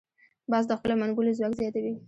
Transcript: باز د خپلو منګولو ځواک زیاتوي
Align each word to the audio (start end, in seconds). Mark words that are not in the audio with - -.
باز 0.51 0.63
د 0.67 0.71
خپلو 0.79 0.95
منګولو 1.01 1.37
ځواک 1.37 1.53
زیاتوي 1.59 1.93